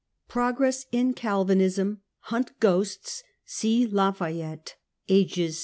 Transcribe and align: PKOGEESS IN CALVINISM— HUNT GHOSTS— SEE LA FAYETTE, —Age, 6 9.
PKOGEESS 0.31 0.87
IN 0.91 1.13
CALVINISM— 1.13 2.01
HUNT 2.33 2.59
GHOSTS— 2.59 3.21
SEE 3.57 3.85
LA 3.85 4.11
FAYETTE, 4.11 4.75
—Age, 5.09 5.35
6 5.35 5.37
9. 5.37 5.53